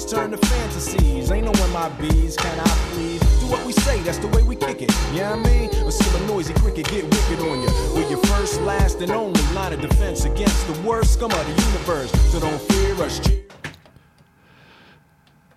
memories 0.00 0.12
turn 0.12 0.30
to 0.30 0.46
fantasies. 0.46 1.30
Ain't 1.30 1.44
knowing 1.44 1.72
my 1.72 1.88
bees, 2.00 2.36
can 2.36 2.60
I 2.60 2.68
please? 2.92 3.20
Do 3.40 3.46
what 3.46 3.64
we 3.66 3.72
say, 3.72 4.00
that's 4.02 4.18
the 4.18 4.28
way 4.28 4.42
we 4.42 4.56
kick 4.56 4.82
it. 4.82 4.90
Yeah, 5.12 5.36
you 5.36 5.42
know 5.42 5.48
I 5.48 5.58
mean? 5.58 5.84
Or 5.84 5.90
still 5.90 6.22
a 6.22 6.26
noisy 6.26 6.54
cricket 6.54 6.88
get 6.88 7.04
wicked 7.04 7.40
on 7.40 7.60
you. 7.62 7.68
We're 7.94 8.08
your 8.08 8.18
first, 8.26 8.60
last, 8.62 9.00
and 9.00 9.10
only 9.10 9.40
line 9.54 9.72
of 9.72 9.80
defense 9.80 10.24
against 10.24 10.66
the 10.66 10.80
worst 10.82 11.14
scum 11.14 11.30
of 11.30 11.44
the 11.46 11.62
universe. 11.62 12.10
So 12.30 12.40
don't 12.40 12.60
fear 12.60 12.94
us. 13.04 13.20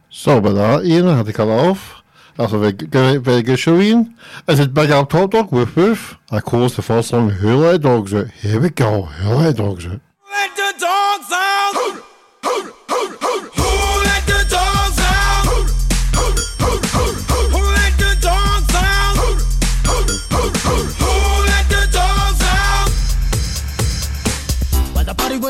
So 0.10 0.40
with 0.40 0.56
that, 0.56 0.86
Ian, 0.86 1.08
I 1.08 1.18
had 1.18 1.26
to 1.26 1.34
cut 1.34 1.50
off. 1.50 2.02
That's 2.38 2.54
a 2.54 2.58
very, 2.58 3.18
very 3.18 3.44
good 3.44 3.60
show. 3.60 3.78
Is 3.78 4.60
it 4.60 4.74
Big 4.74 4.90
Up 4.90 5.10
Top 5.10 5.32
Dog, 5.32 5.52
Woof 5.52 5.76
Woof? 5.76 6.18
Of 6.32 6.44
course, 6.46 6.76
the 6.76 6.82
first 6.82 7.10
song, 7.10 7.30
Let 7.30 7.82
Dogs 7.82 8.14
Out? 8.14 8.32
Here 8.32 8.60
we 8.60 8.70
go, 8.70 9.10
Let 9.24 9.58
Dogs 9.58 9.86
Out? 9.86 10.02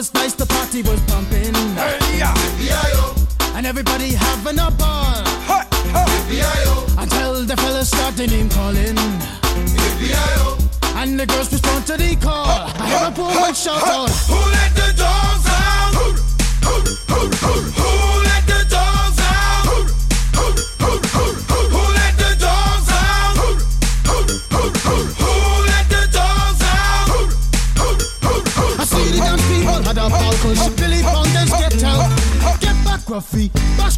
Was 0.04 0.14
nice, 0.16 0.34
the 0.34 0.46
party 0.46 0.82
was 0.82 1.00
pumping. 1.02 1.54
Hey, 1.80 2.18
yeah. 2.18 3.56
And 3.56 3.66
everybody 3.66 4.12
having 4.14 4.60
a 4.60 4.70
ball. 4.72 5.24
Ha, 5.48 5.68
ha. 5.96 6.96
Until 6.98 7.46
the 7.46 7.56
fellas 7.56 7.90
started 7.90 8.32
name 8.32 8.50
calling. 8.50 8.98
And 11.00 11.20
the 11.20 11.26
girls 11.26 11.52
respond 11.54 11.86
to 11.88 11.96
the 11.96 12.16
call. 12.18 12.46
I 12.46 12.88
hear 12.90 13.08
a 13.08 13.12
woman 13.12 13.54
shout 13.54 13.84
out. 13.84 14.10
Who 14.28 14.40
let 14.56 14.76
the 14.76 14.94
dogs 14.98 15.48
out? 15.48 15.53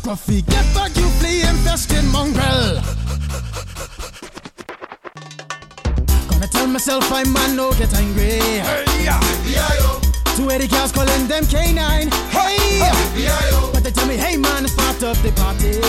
Gruffy, 0.05 0.45
get 0.45 0.63
back, 0.75 0.95
you 0.95 1.09
flea 1.17 1.41
infested 1.41 2.05
mongrel. 2.05 2.79
Gonna 6.29 6.47
tell 6.47 6.67
myself 6.67 7.11
I'm 7.11 7.33
man, 7.33 7.55
no 7.55 7.71
get 7.71 7.91
angry. 7.95 8.37
Hey, 8.61 8.85
yeah. 9.03 9.19
Two 10.35 10.51
Eddie 10.51 10.67
cows 10.67 10.91
calling 10.91 11.25
them 11.25 11.43
canine. 11.47 12.11
Hey! 12.29 12.87
But 13.73 13.83
they 13.83 13.89
tell 13.89 14.05
me, 14.05 14.15
hey 14.15 14.37
man, 14.37 14.65
it's 14.65 14.75
part 14.75 15.01
of 15.01 15.17
the 15.23 15.31
party. 15.31 15.81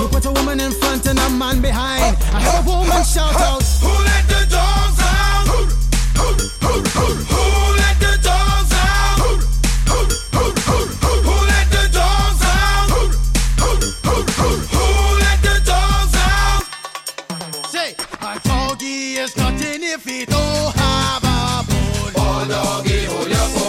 You 0.00 0.08
put 0.08 0.24
a 0.24 0.30
woman 0.30 0.58
in 0.58 0.72
front 0.72 1.04
and 1.04 1.18
a 1.18 1.28
man 1.28 1.60
behind. 1.60 2.16
I 2.32 2.40
heard 2.40 2.64
a 2.64 2.70
woman 2.70 3.04
shout 3.04 3.38
out. 3.38 3.62
Who 3.82 3.92
let 4.02 4.26
the 4.28 4.46
dogs 4.48 4.98
out? 4.98 5.46
Who 5.46 5.60
let 5.60 6.88
the 6.88 6.96
dogs 6.96 7.71
fito 20.04 20.42
hávából. 20.76 22.10
Boldog 22.12 22.86
hogy 23.16 23.32
a 23.32 23.61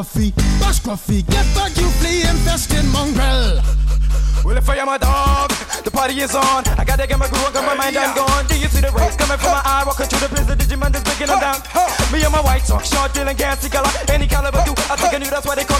Get 0.00 0.08
back, 0.08 0.80
Gruffy, 0.80 1.26
bash 1.28 1.36
get 1.36 1.54
back, 1.54 1.76
you 1.76 1.84
flea 2.00 2.22
infested 2.24 2.86
mongrel. 2.88 3.60
Well, 4.42 4.56
if 4.56 4.64
I 4.70 4.80
am 4.80 4.88
a 4.88 4.98
dog, 4.98 5.52
the 5.84 5.90
party 5.90 6.16
is 6.24 6.34
on. 6.34 6.64
I 6.80 6.88
gotta 6.88 7.06
get 7.06 7.18
my 7.18 7.28
groove 7.28 7.52
on, 7.52 7.66
my 7.66 7.74
mind 7.76 7.98
I'm 7.98 8.16
gone. 8.16 8.46
Do 8.48 8.56
you 8.56 8.64
see 8.72 8.80
the 8.80 8.88
rays 8.96 9.12
coming 9.20 9.36
from 9.36 9.52
my 9.52 9.60
eye? 9.60 9.84
Walking 9.84 10.08
through 10.08 10.24
the 10.24 10.32
prison, 10.32 10.56
Digimon 10.56 10.96
is 10.96 11.04
breaking 11.04 11.28
them 11.28 11.40
down. 11.44 11.60
Me 12.08 12.24
and 12.24 12.32
my 12.32 12.40
white 12.40 12.64
talk, 12.64 12.80
short, 12.82 13.12
dealing, 13.12 13.36
gassy 13.36 13.68
color. 13.68 13.92
Any 14.08 14.26
caliber 14.26 14.64
do, 14.64 14.72
I 14.88 14.96
think 14.96 15.12
I 15.12 15.18
knew 15.20 15.28
that's 15.28 15.44
why 15.44 15.54
they 15.54 15.68
call 15.68 15.79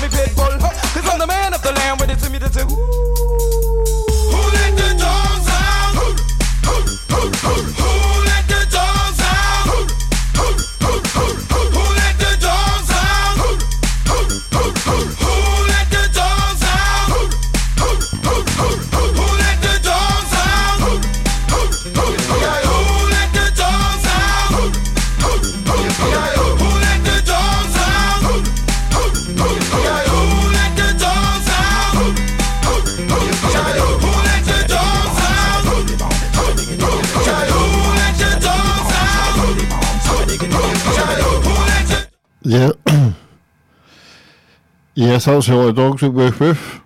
yes, 45.10 45.25
that's 45.25 45.50
all 45.50 45.66
the 45.66 45.72
dogs 45.72 46.03
at 46.04 46.12
Woof 46.12 46.38
Woof. 46.38 46.81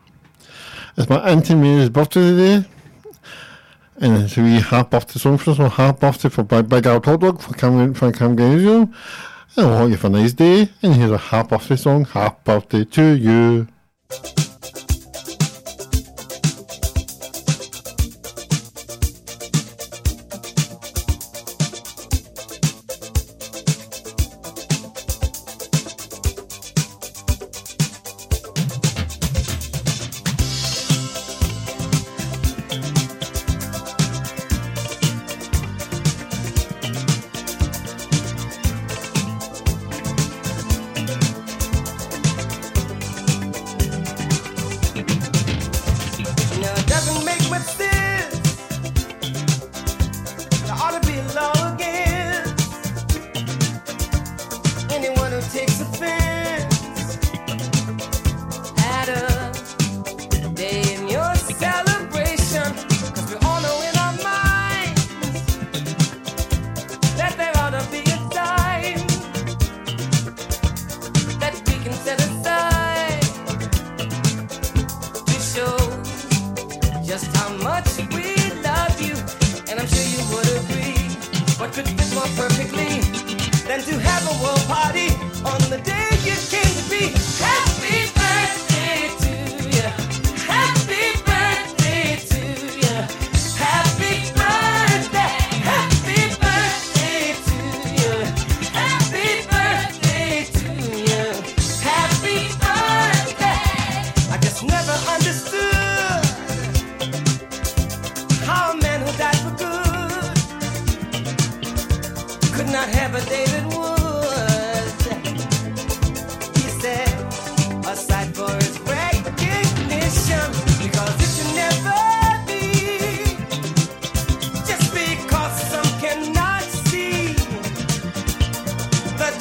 It's 0.97 1.11
my 1.11 1.19
Auntie 1.29 1.55
Mary's 1.55 1.91
birthday 1.91 2.21
today. 2.21 2.69
And 4.01 4.25
it's 4.25 4.39
a 4.39 4.43
wee 4.43 4.61
happy 4.61 4.91
birthday 4.91 5.21
song 5.21 5.37
for 5.37 5.51
us, 5.51 5.59
so 5.59 5.69
happy 5.69 6.01
birthday 6.01 6.29
for 6.31 6.43
Big, 6.43 6.69
Big 6.69 6.87
Al 6.87 7.03
Hot 7.03 7.21
Dog 7.21 7.41
for 7.41 7.53
Cam, 7.53 7.93
for 7.93 8.11
Cam 8.13 8.35
Gainesville. 8.35 8.89
And 9.57 9.67
I 9.67 9.79
hope 9.79 9.89
you 9.89 9.97
have 9.97 10.05
a 10.07 10.09
nice 10.09 10.33
day. 10.33 10.71
And 10.83 10.95
here's 10.95 11.11
a 11.11 11.19
happy 11.19 11.51
birthday 11.51 11.77
song, 11.77 12.05
Happy 12.07 12.41
Birthday 12.45 12.85
to 12.85 13.03
You. 13.15 13.69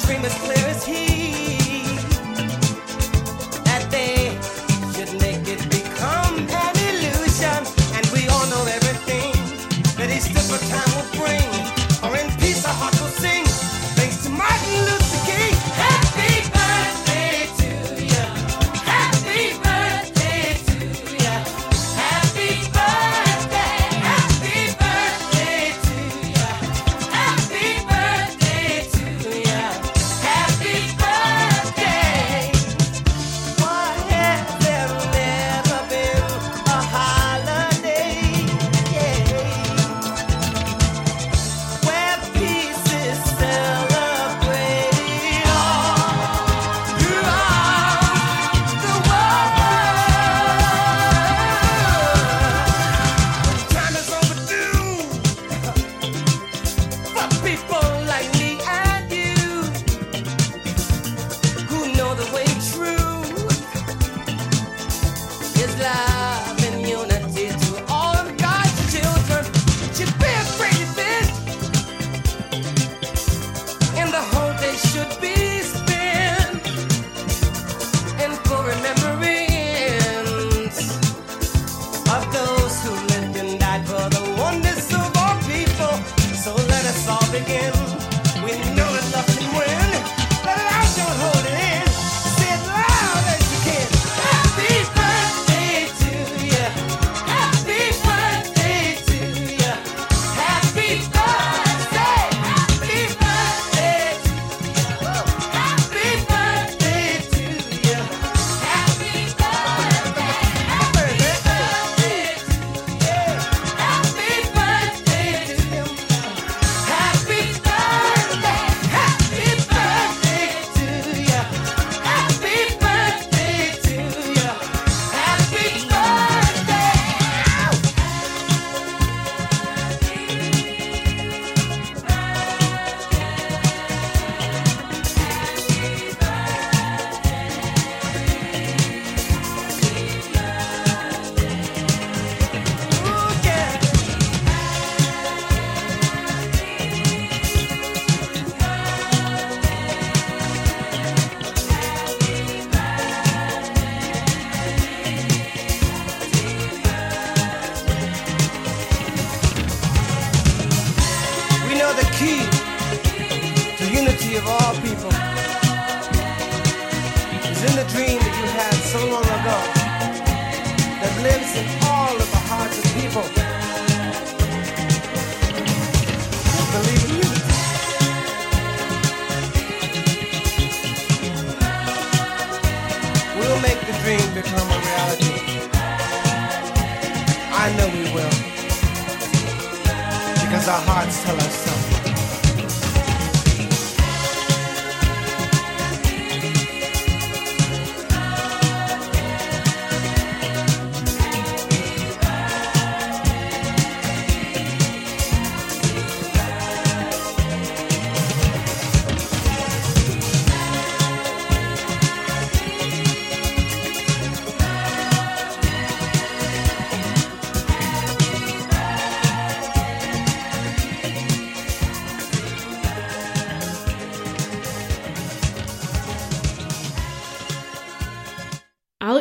dream 0.06 0.24
as 0.24 0.34
clear 0.34 0.66
as 0.68 0.84
he. 0.84 1.13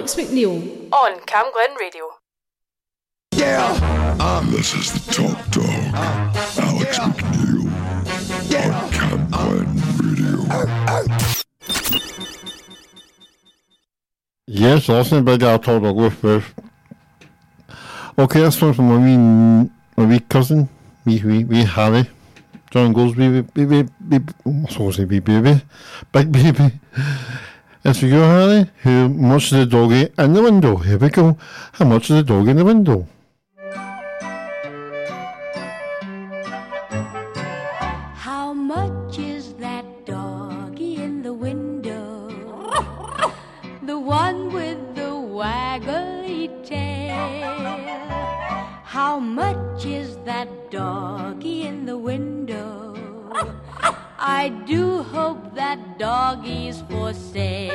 Alex 0.03 0.15
McNeil. 0.15 0.91
On 0.91 1.19
Cam 1.22 1.45
Glen 1.53 1.77
Radio. 1.79 2.03
Yeah, 3.38 4.17
um, 4.19 4.51
This 4.51 4.74
is 4.74 4.91
the 4.91 5.13
Top 5.13 5.38
Dog, 5.50 5.63
Alex 6.60 7.00
McNeil, 7.00 7.72
on 8.60 8.91
Cam 8.91 9.29
Glen 9.31 9.79
Radio. 10.03 10.43
Oh, 10.51 10.67
oh. 10.89 11.05
Yes, 14.45 14.89
listen, 14.89 15.24
Big 15.24 15.41
Al 15.41 15.57
told 15.60 15.86
I'll 15.86 15.93
go 15.93 16.10
first. 16.10 16.48
Okay, 18.19 18.41
that's 18.41 18.62
one 18.62 18.74
from 18.74 18.89
my 18.89 18.98
wee, 18.98 19.69
my 19.95 20.05
wee 20.05 20.19
cousin, 20.19 20.67
wee, 21.05 21.22
wee, 21.24 21.45
wee 21.45 21.63
Harry. 21.63 22.10
John 22.72 22.91
goes, 22.91 23.15
wee, 23.15 23.29
wee, 23.29 23.45
wee, 23.55 23.65
wee, 23.65 24.19
I'm 24.45 24.67
supposed 24.67 24.98
to 24.98 25.03
say 25.03 25.05
wee 25.05 25.19
baby, 25.19 25.62
big 26.12 26.29
baby. 26.29 26.74
It's 27.86 28.00
for 28.00 28.06
you, 28.06 28.22
Harry. 28.22 28.72
How 28.84 29.10
much 29.10 29.52
is 29.52 29.60
the 29.60 29.66
doggy 29.66 30.08
in 30.18 30.32
the 30.34 30.42
window? 30.42 30.78
Here 30.78 30.98
we 30.98 31.10
go. 31.10 31.38
How 31.74 31.84
much 31.84 32.10
is 32.10 32.16
the 32.16 32.24
doggy 32.24 32.52
in 32.52 32.56
the 32.56 32.63
window? 32.63 33.08
How 38.16 38.54
much 38.54 39.20
is 39.20 39.54
that 39.56 39.84
doggy 40.06 40.96
in 40.96 41.24
the 41.24 41.34
window? 41.34 42.30
The 43.86 44.00
one 44.00 44.54
with 44.54 44.96
the 44.96 45.12
waggly 45.38 46.48
tail. 46.63 47.52
How 48.86 49.20
much 49.20 49.86
is 49.86 50.16
that 50.24 50.48
doggy? 50.72 51.62
I 54.25 54.48
do 54.65 55.03
hope 55.03 55.53
that 55.56 56.00
doggy's 56.00 56.82
for 56.89 57.13
sale. 57.13 57.74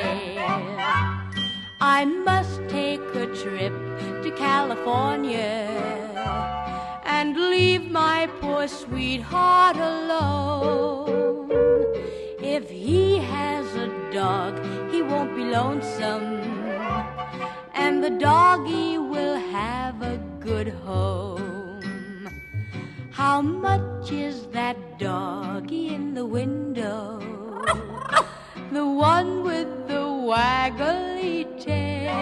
I 1.79 2.07
must 2.07 2.67
take 2.71 3.03
a 3.15 3.27
trip 3.27 3.75
to 4.23 4.31
California 4.35 5.69
and 7.05 7.37
leave 7.37 7.91
my 7.91 8.31
poor 8.41 8.67
sweetheart 8.67 9.77
alone. 9.77 11.51
If 12.41 12.71
he 12.71 13.19
has 13.19 13.67
a 13.75 13.89
dog, 14.11 14.59
he 14.91 15.03
won't 15.03 15.37
be 15.37 15.45
lonesome, 15.45 16.41
and 17.75 18.03
the 18.03 18.09
doggy 18.09 18.97
will 18.97 19.37
have 19.37 20.01
a 20.01 20.17
good 20.41 20.69
home. 20.69 21.58
How 23.19 23.41
much 23.43 24.13
is 24.13 24.47
that 24.53 24.77
doggy 25.01 25.89
in 25.93 26.15
the 26.15 26.25
window? 26.25 27.19
The 28.71 28.87
one 28.87 29.43
with 29.43 29.89
the 29.89 30.05
waggly 30.31 31.43
tail. 31.59 32.15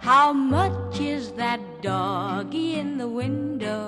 How 0.00 0.32
much 0.32 0.98
is 0.98 1.30
that 1.42 1.60
doggy 1.80 2.74
in 2.80 2.98
the 2.98 3.06
window? 3.06 3.86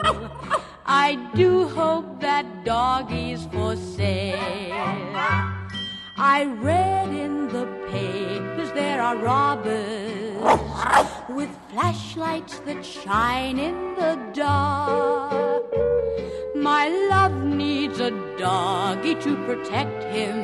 I 0.86 1.18
do 1.34 1.68
hope 1.68 2.18
that 2.22 2.64
doggy's 2.64 3.44
for 3.52 3.76
sale. 3.76 4.38
I 6.16 6.46
read 6.68 7.08
in 7.08 7.48
the 7.48 7.66
papers 7.90 8.72
there 8.72 9.02
are 9.02 9.16
robbers 9.16 10.69
with 11.28 11.50
flashlights 11.70 12.58
that 12.60 12.84
shine 12.84 13.58
in 13.58 13.94
the 13.94 14.18
dark. 14.32 15.64
My 16.54 16.88
love 17.10 17.44
needs 17.44 18.00
a 18.00 18.10
doggy 18.38 19.14
to 19.14 19.36
protect 19.46 20.02
him 20.04 20.36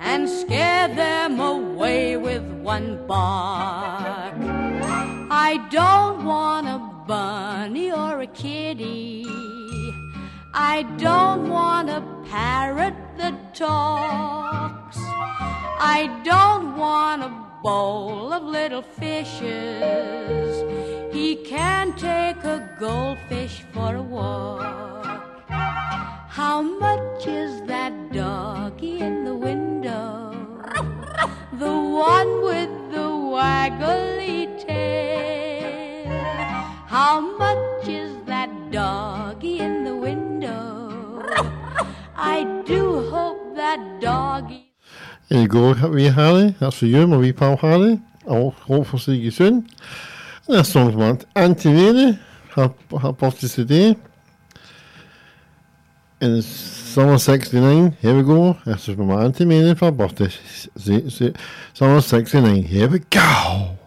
and 0.00 0.28
scare 0.28 0.88
them 0.88 1.40
away 1.40 2.16
with 2.16 2.42
one 2.42 3.06
bark. 3.06 4.34
I 5.30 5.66
don't 5.70 6.24
want 6.24 6.66
a 6.68 6.78
bunny 7.06 7.92
or 7.92 8.20
a 8.20 8.26
kitty. 8.26 9.26
I 10.52 10.82
don't 10.98 11.48
want 11.48 11.90
a 11.90 12.02
parrot 12.30 12.94
that 13.18 13.54
talks. 13.54 14.98
I 14.98 16.20
don't 16.24 16.76
want 16.76 17.22
a 17.22 17.43
bowl 17.64 18.30
of 18.30 18.42
little 18.42 18.82
fishes. 18.82 20.52
He 21.14 21.36
can 21.36 21.94
take 21.94 22.44
a 22.44 22.76
goldfish 22.78 23.64
for 23.72 23.96
a 23.96 24.02
walk. 24.02 25.46
How 26.28 26.60
much 26.60 27.26
is 27.26 27.62
that 27.62 28.12
doggy 28.12 28.98
in 29.00 29.24
the 29.24 29.34
window? 29.34 30.34
The 31.54 31.74
one 32.10 32.42
with 32.42 32.72
the 32.92 33.08
waggly 33.34 34.42
tail. 34.66 36.12
How 36.86 37.18
much 37.38 37.88
is 37.88 38.12
that 38.26 38.50
doggy 38.70 39.60
in 39.60 39.84
the 39.84 39.96
window? 39.96 41.22
I 42.14 42.44
do 42.66 43.08
hope 43.08 43.56
that 43.56 43.80
doggy. 44.02 44.63
I 45.34 45.46
går 45.46 45.88
vi 45.88 46.04
Harry, 46.04 46.52
altså 46.60 46.86
Jørm 46.86 47.12
og 47.12 47.22
vi 47.22 47.32
Pau 47.32 47.56
Harry, 47.60 47.98
og 48.26 48.54
Rolf 48.70 48.94
og 48.94 49.00
Stig 49.00 49.32
Sund. 49.32 49.62
Næste 50.48 50.72
sang 50.72 50.92
som 50.92 51.00
vant 51.00 51.24
Antivene, 51.34 52.18
har, 52.54 52.70
har 52.98 53.12
postet 53.12 53.50
til 53.50 53.68
det. 53.68 53.96
And 56.20 56.38
it's 56.38 56.46
summer 56.94 57.18
69, 57.18 57.94
here 58.00 58.14
we 58.14 58.22
go. 58.22 58.54
This 58.66 58.88
is 58.88 58.96
my 58.96 59.24
Antivene 59.24 59.76
fra 59.76 59.90
Botte. 59.90 60.30
Summer 61.74 62.00
69, 62.00 62.66
here 62.66 62.88
we 62.88 62.98
go. 62.98 63.83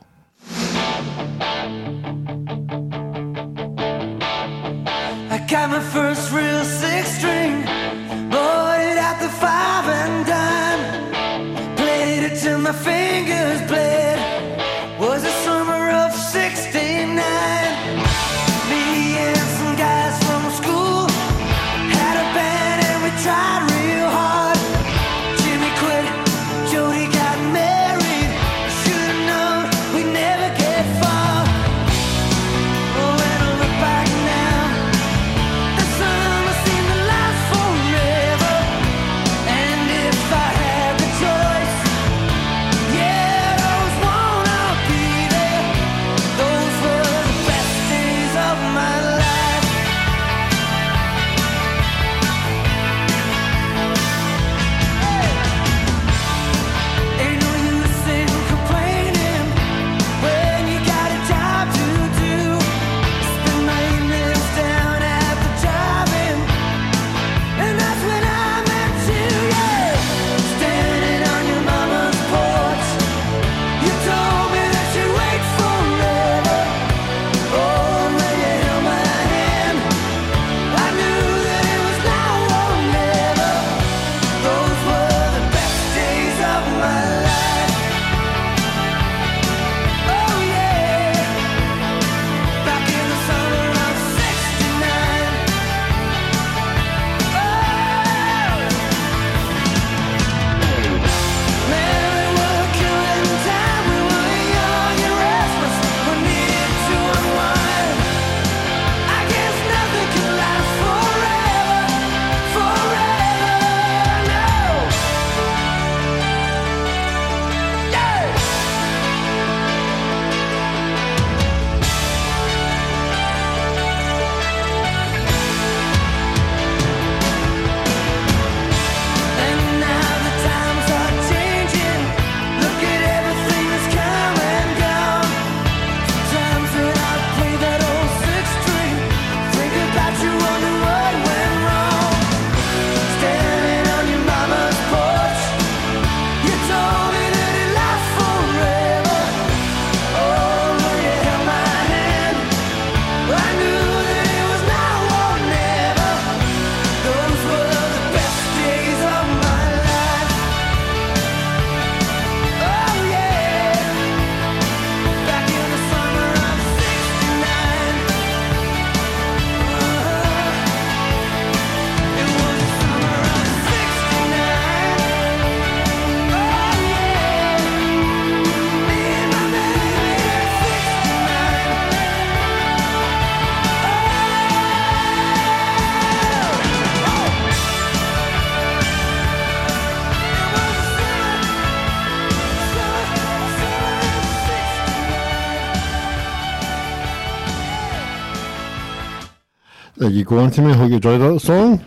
There 200.28 200.36
you 200.36 200.42
go, 200.42 200.46
Auntie 200.46 200.62
May. 200.62 200.74
Hope 200.74 200.90
you 200.90 200.96
enjoyed 200.96 201.22
that 201.22 201.40
song. 201.40 201.80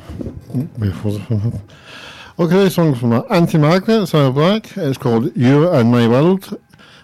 Okay, 2.38 2.68
song's 2.70 2.98
from 2.98 3.12
Auntie 3.28 3.58
Margaret, 3.58 4.06
Sarah 4.06 4.32
Black. 4.32 4.78
It's 4.78 4.96
called 4.96 5.36
You 5.36 5.68
and 5.68 5.92
My 5.92 6.08
World. 6.08 6.58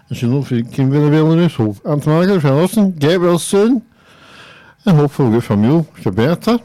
And 0.08 0.16
she's 0.16 0.30
not 0.30 0.48
came 0.48 0.90
very 0.90 1.10
well 1.10 1.32
in. 1.32 1.50
So, 1.50 1.76
Auntie 1.84 2.08
Margaret, 2.08 2.36
if 2.36 2.44
you're 2.44 2.54
listening, 2.54 2.92
get 2.92 3.20
well 3.20 3.38
soon. 3.38 3.84
And 4.86 4.96
hopefully 4.96 5.28
we'll 5.28 5.40
get 5.40 5.46
from 5.46 5.64
you, 5.64 5.86
you're 5.98 6.14
better. 6.14 6.58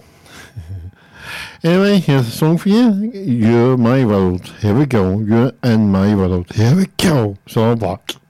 anyway, 1.66 2.00
here's 2.00 2.30
a 2.30 2.32
song 2.32 2.58
for 2.58 2.70
you. 2.70 3.12
You're 3.12 3.76
my 3.76 4.06
world. 4.06 4.46
Here 4.62 4.74
we 4.74 4.86
go. 4.86 5.20
You're 5.20 5.52
in 5.66 5.92
my 5.92 6.16
world. 6.16 6.50
Here 6.54 6.78
we 6.78 6.86
go. 6.96 7.38
Sarah 7.46 7.76
Black. 7.76 8.21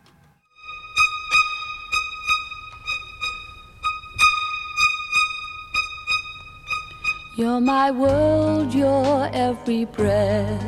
You're 7.34 7.62
my 7.62 7.92
world, 7.92 8.74
you're 8.74 9.30
every 9.32 9.86
breath 9.86 10.62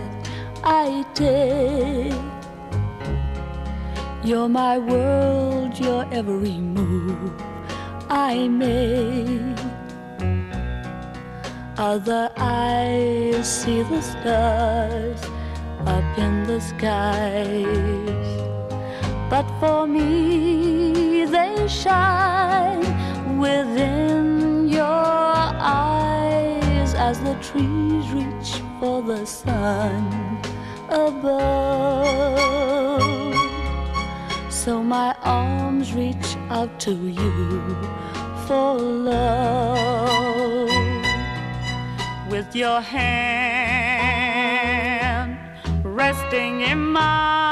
I 0.63 1.03
take. 1.13 2.13
You're 4.24 4.48
my 4.48 4.77
world, 4.77 5.77
you're 5.77 6.08
every 6.10 6.58
move 6.60 7.34
I 8.10 8.48
make. 8.48 9.60
Other 11.77 12.32
eyes 12.38 13.46
see 13.46 13.84
the 13.84 14.01
stars 14.01 15.22
up 15.86 16.17
in 16.17 16.43
the 16.48 16.62
skies. 16.62 18.24
but 19.29 19.46
for 19.60 19.88
me 19.88 21.25
they 21.25 21.67
shine 21.67 22.86
within 23.39 24.67
your 24.67 24.84
eyes 24.84 26.33
as 27.10 27.19
the 27.19 27.36
trees 27.50 28.05
reach 28.19 28.51
for 28.79 29.01
the 29.01 29.25
sun 29.25 30.03
above. 30.89 32.24
So 34.50 34.81
my 34.81 35.13
arms 35.22 35.93
reach 35.93 36.29
out 36.50 36.79
to 36.86 36.93
you 37.19 37.62
for 38.48 38.75
love 39.11 40.70
with 42.31 42.55
your 42.55 42.79
hand 42.79 43.03
resting 45.83 46.61
in 46.61 46.79
mine. 46.79 47.43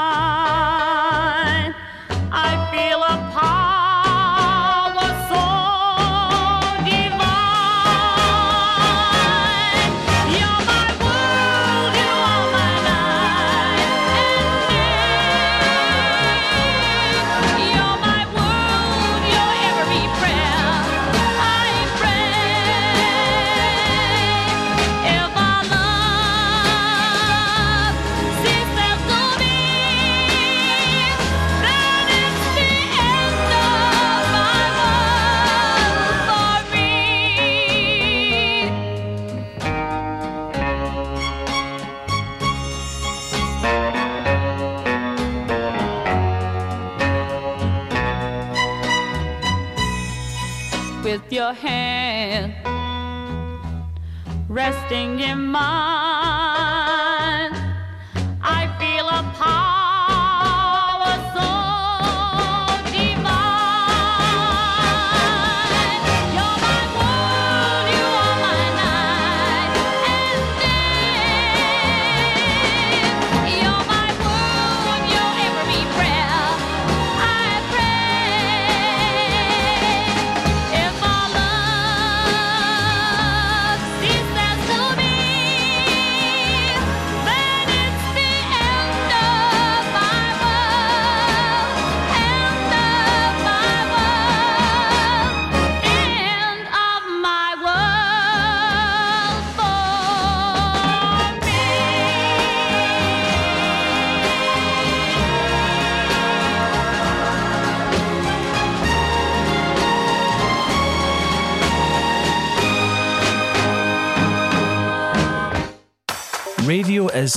Your 51.42 51.54
hand 51.54 52.54
resting 54.48 55.18
in 55.18 55.38
mine. 55.46 55.91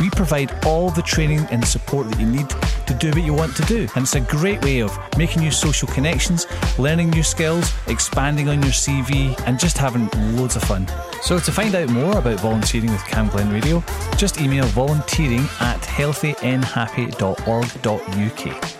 We 0.00 0.08
provide 0.10 0.64
all 0.64 0.90
the 0.90 1.02
training 1.02 1.40
and 1.50 1.66
support 1.66 2.08
that 2.10 2.20
you 2.20 2.26
need 2.26 2.48
to 2.86 2.94
do 2.94 3.10
what 3.10 3.22
you 3.22 3.34
want 3.34 3.56
to 3.56 3.62
do. 3.64 3.88
And 3.94 4.04
it's 4.04 4.14
a 4.14 4.20
great 4.20 4.64
way 4.64 4.80
of 4.80 4.96
making 5.16 5.42
new 5.42 5.50
social 5.50 5.88
connections, 5.88 6.46
learning 6.78 7.10
new 7.10 7.22
skills, 7.22 7.72
expanding 7.86 8.48
on 8.48 8.62
your 8.62 8.72
CV, 8.72 9.38
and 9.46 9.58
just 9.58 9.76
having 9.78 10.08
loads 10.36 10.56
of 10.56 10.62
fun. 10.64 10.86
So 11.22 11.38
to 11.38 11.52
find 11.52 11.74
out 11.74 11.88
more 11.88 12.18
about 12.18 12.40
volunteering 12.40 12.90
with 12.90 13.02
Cam 13.04 13.28
Glen 13.28 13.50
Radio, 13.50 13.82
just 14.16 14.40
email 14.40 14.64
volunteering 14.66 15.46
at 15.60 15.80
healthynhappy.org.uk. 15.80 18.72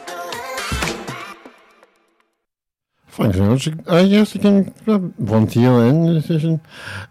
Thanks 3.08 3.38
very 3.38 3.48
much. 3.48 3.68
I 3.88 4.06
guess 4.06 4.34
you 4.34 4.40
can 4.42 4.74
volunteer 5.18 5.70
in 5.86 6.04
the. 6.04 6.60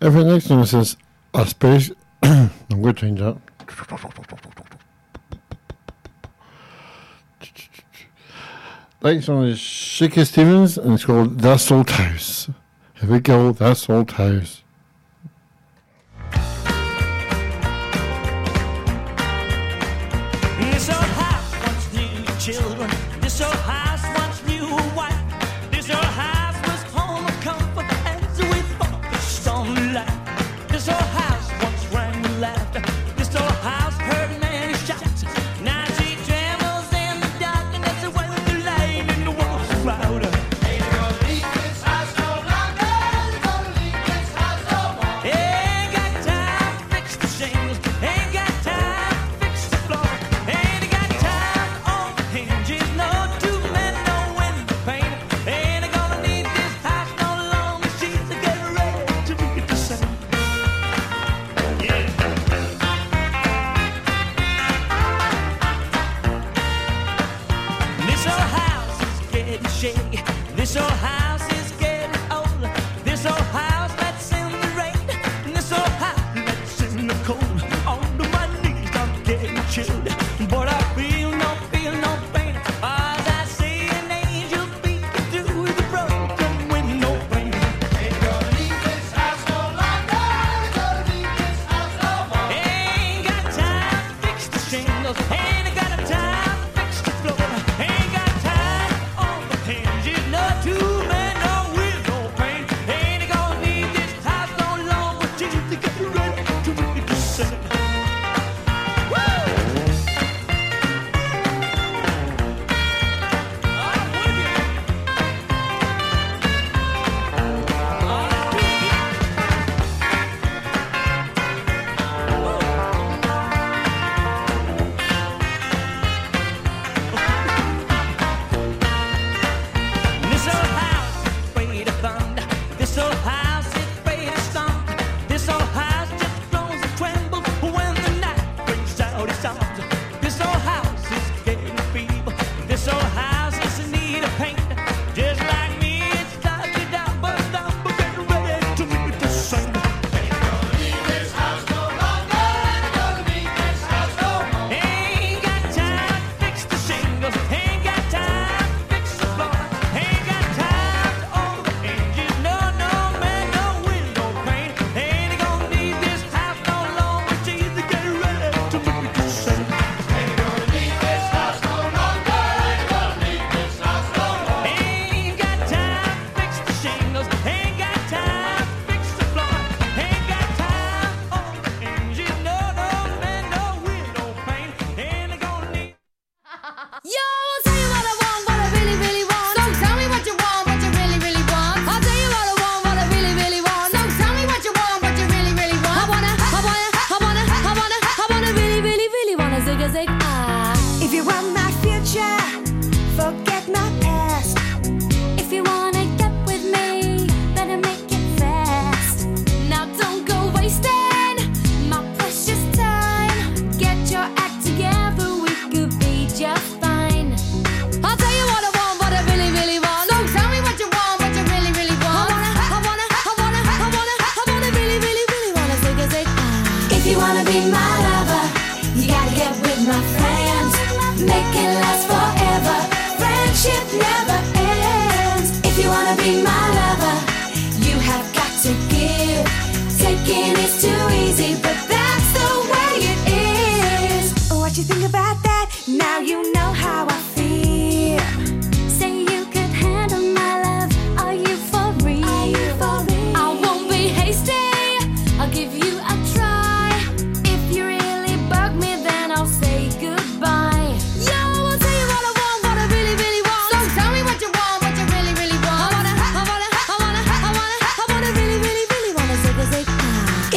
If 0.01 0.13
the 0.13 0.23
next 0.23 0.51
one 0.51 0.63
says 0.67 0.97
a 1.33 1.47
space, 1.47 1.89
I'm 2.21 2.51
going 2.69 2.83
to 2.83 2.93
change 2.93 3.19
that. 3.19 3.37
Next 9.05 9.27
one 9.27 9.45
is 9.45 9.59
Shaky 9.59 10.25
Stevens, 10.25 10.79
and 10.79 10.93
it's 10.93 11.05
called 11.05 11.39
That's 11.39 11.71
Old 11.71 11.91
House. 11.91 12.49
Here 12.95 13.09
we 13.09 13.19
go, 13.19 13.51
That's 13.51 13.87
Old 13.87 14.11
House. 14.11 14.64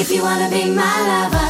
If 0.01 0.13
you 0.13 0.23
wanna 0.23 0.49
be 0.49 0.71
my 0.71 0.97
lover, 1.11 1.49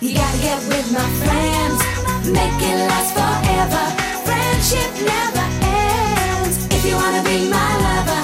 you 0.00 0.14
gotta 0.14 0.38
get 0.38 0.56
with 0.72 0.88
my 0.90 1.04
friends. 1.20 1.78
Make 2.24 2.60
it 2.64 2.78
last 2.88 3.12
forever. 3.12 3.84
Friendship 4.24 4.90
never 5.04 5.44
ends. 5.60 6.64
If 6.72 6.86
you 6.88 6.96
wanna 6.96 7.22
be 7.22 7.44
my 7.52 7.70
lover, 7.86 8.22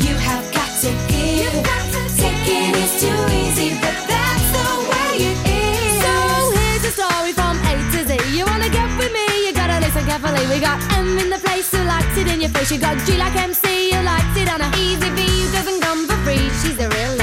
you 0.00 0.16
have 0.16 0.42
got 0.56 0.70
to 0.80 0.90
give. 1.12 1.52
Taking 2.16 2.72
is 2.72 2.92
too 3.04 3.20
easy, 3.36 3.76
but 3.84 3.96
that's 4.08 4.48
the 4.56 4.68
way 4.90 5.12
it 5.28 5.38
is. 5.44 5.92
So 6.00 6.12
here's 6.56 6.84
a 6.88 6.92
story 6.96 7.32
from 7.36 7.60
A 7.68 7.72
to 7.92 8.00
Z. 8.08 8.16
You 8.32 8.46
wanna 8.46 8.70
get 8.70 8.88
with 8.96 9.12
me? 9.12 9.26
You 9.44 9.52
gotta 9.52 9.78
listen 9.84 10.06
carefully. 10.08 10.40
We 10.48 10.58
got 10.58 10.80
M 10.96 11.18
in 11.18 11.28
the 11.28 11.38
place 11.38 11.70
who 11.70 11.84
likes 11.84 12.16
it 12.16 12.28
in 12.32 12.40
your 12.40 12.50
face. 12.56 12.72
You 12.72 12.78
got 12.78 12.96
G 13.04 13.18
like 13.18 13.36
MC, 13.36 13.92
who 13.92 14.00
likes 14.02 14.34
it 14.40 14.48
on 14.48 14.62
a 14.62 14.70
easy 14.80 15.10
V 15.10 15.20
doesn't 15.52 15.82
come 15.82 16.08
for 16.08 16.16
free. 16.24 16.48
She's 16.64 16.78
a 16.80 16.88
real 16.88 17.21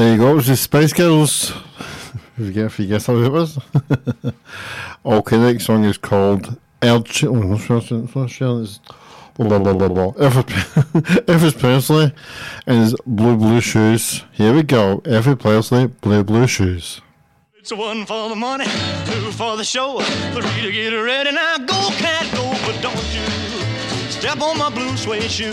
There 0.00 0.12
you 0.12 0.16
go. 0.18 0.30
It 0.30 0.34
was 0.36 0.46
the 0.46 0.56
Spice 0.56 0.94
Girls. 0.94 1.50
If 1.50 2.32
you 2.38 2.52
guess, 2.52 2.72
if 2.72 2.80
you 2.80 2.86
guess 2.86 3.04
how 3.04 3.16
it 3.16 3.30
was. 3.30 3.58
okay, 5.04 5.36
the 5.36 5.52
next 5.52 5.66
song 5.66 5.84
is 5.84 5.98
called 5.98 6.56
Elch. 6.80 7.22
Oh, 7.28 8.62
It's 8.62 8.78
blah, 9.36 9.58
blah, 9.58 9.74
blah, 9.74 9.88
blah. 9.88 10.12
Elvis 10.12 11.58
Presley 11.60 12.14
and 12.66 12.78
his 12.78 12.96
blue 13.04 13.36
blue 13.36 13.60
shoes. 13.60 14.24
Here 14.32 14.54
we 14.54 14.62
go. 14.62 15.02
Elvis 15.04 15.38
Presley, 15.38 15.88
blue 15.88 16.24
blue 16.24 16.46
shoes. 16.46 17.02
It's 17.58 17.70
one 17.70 18.06
for 18.06 18.30
the 18.30 18.36
money, 18.36 18.64
two 19.04 19.30
for 19.32 19.58
the 19.58 19.64
show, 19.64 20.00
three 20.32 20.62
to 20.62 20.72
get 20.72 20.94
ready. 20.94 21.32
Now 21.32 21.58
go, 21.58 21.90
cat, 21.98 22.26
go, 22.34 22.48
but 22.64 22.80
don't 22.80 22.96
you 23.14 23.26
step 24.10 24.40
on 24.40 24.56
my 24.56 24.70
blue 24.70 24.96
suede 24.96 25.30
shoe. 25.30 25.52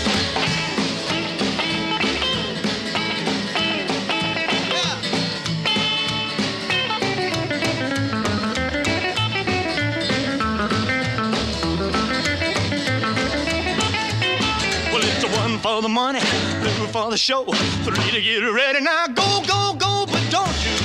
For 15.81 15.87
the 15.87 15.93
money, 15.93 16.19
two 16.19 16.87
for 16.87 17.09
the 17.09 17.17
show, 17.17 17.43
three 17.83 18.11
to 18.11 18.21
get 18.21 18.39
ready. 18.53 18.81
Now 18.81 19.07
go, 19.07 19.41
go, 19.47 19.73
go, 19.73 20.05
but 20.05 20.23
don't 20.29 20.57
you 20.65 20.77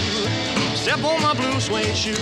step 0.74 1.04
on 1.04 1.20
my 1.20 1.34
blue 1.34 1.60
suede 1.60 1.94
shoe. 1.94 2.16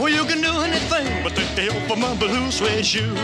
Well, 0.00 0.08
you 0.08 0.24
can 0.24 0.40
do 0.40 0.52
anything 0.62 1.22
but 1.22 1.36
take 1.36 1.54
the 1.54 1.70
help 1.70 1.90
of 1.90 1.98
my 1.98 2.16
blue 2.16 2.50
suede 2.50 2.84
shoe. 2.84 3.14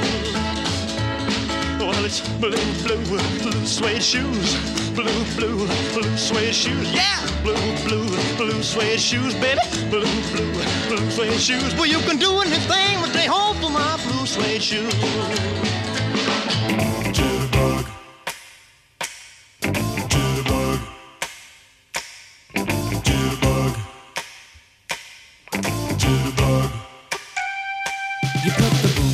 Well, 1.81 2.05
it's 2.05 2.21
blue, 2.39 2.53
blue, 2.85 3.05
blue 3.43 3.67
suede 3.67 4.03
shoes. 4.03 4.55
Blue, 4.95 5.25
blue, 5.35 5.67
blue 5.93 6.17
suede 6.17 6.55
shoes. 6.55 6.93
Yeah! 6.93 7.19
Blue, 7.43 7.55
blue, 7.85 8.07
blue 8.37 8.63
suede 8.63 9.01
shoes, 9.01 9.35
baby. 9.35 9.61
Blue, 9.89 10.07
blue, 10.31 10.53
blue 10.89 11.11
suede 11.11 11.41
shoes. 11.41 11.75
Well, 11.75 11.87
you 11.87 11.99
can 12.01 12.19
do 12.19 12.31
anything 12.43 13.01
but 13.01 13.13
they 13.13 13.27
hope 13.27 13.57
for 13.57 13.71
my 13.71 13.99
blue 14.07 14.27
suede 14.27 14.63
shoes. 14.63 14.95
Jitterbug. 17.13 17.40
You 28.51 28.57
put 28.57 28.83
the 28.83 29.10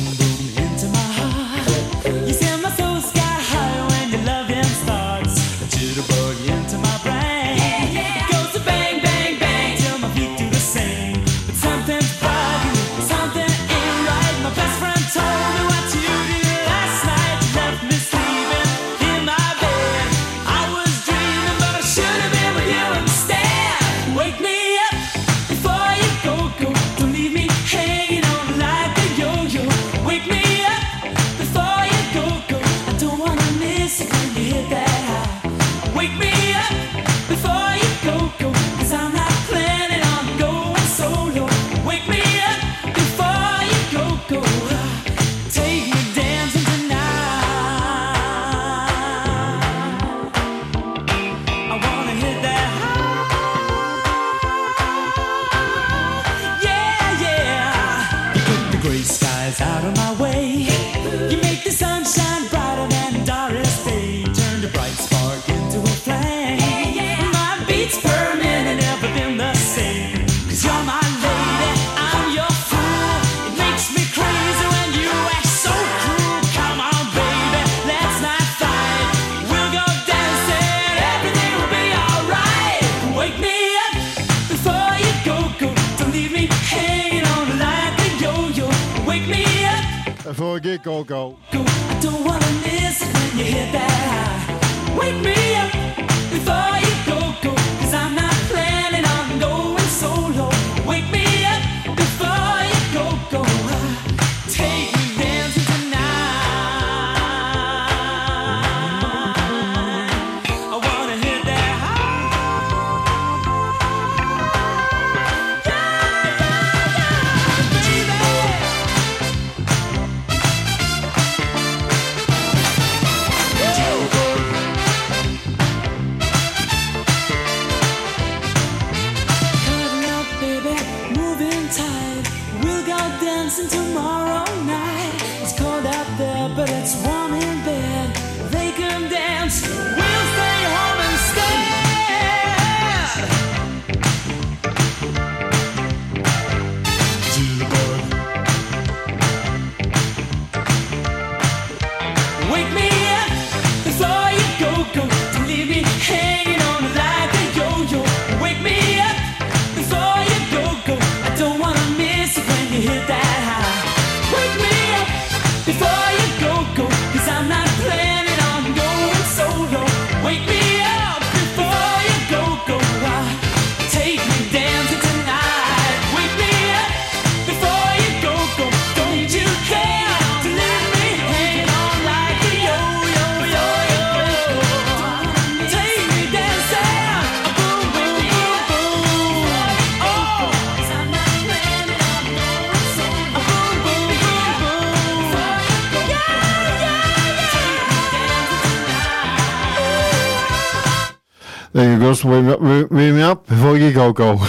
go. 204.17 204.33